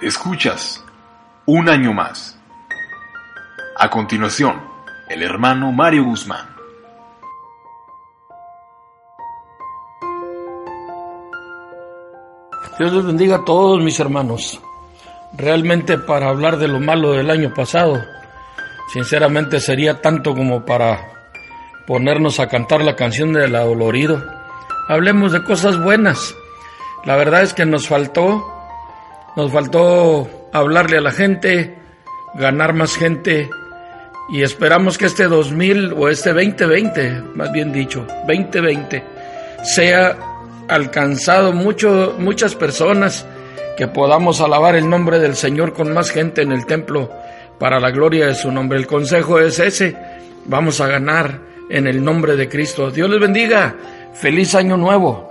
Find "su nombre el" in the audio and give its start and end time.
48.34-48.88